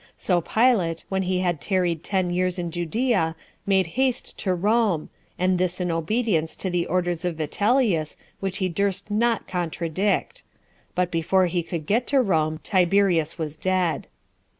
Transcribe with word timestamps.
So 0.17 0.41
Pilate, 0.41 1.03
when 1.09 1.21
he 1.21 1.41
had 1.41 1.61
tarried 1.61 2.03
ten 2.03 2.31
years 2.31 2.57
in 2.57 2.71
Judea, 2.71 3.35
made 3.67 3.85
haste 4.01 4.35
to 4.39 4.55
Rome, 4.55 5.11
and 5.37 5.59
this 5.59 5.79
in 5.79 5.91
obedience 5.91 6.55
to 6.55 6.71
the 6.71 6.87
orders 6.87 7.23
of 7.23 7.35
Vitellius, 7.35 8.17
which 8.39 8.57
he 8.57 8.67
durst 8.67 9.11
not 9.11 9.47
contradict; 9.47 10.41
but 10.95 11.11
before 11.11 11.45
he 11.45 11.61
could 11.61 11.85
get 11.85 12.07
to 12.07 12.19
Rome 12.19 12.59
Tiberius 12.63 13.37
was 13.37 13.55
dead. 13.55 14.07